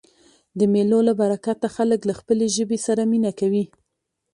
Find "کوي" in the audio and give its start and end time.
3.39-3.65